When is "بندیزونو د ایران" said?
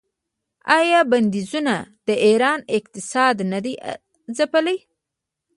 1.11-2.59